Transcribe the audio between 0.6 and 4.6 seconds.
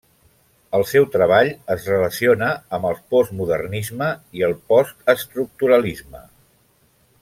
El seu treball es relaciona amb el postmodernisme i el